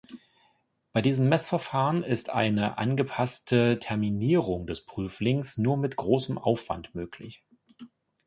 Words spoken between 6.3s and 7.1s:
Aufwand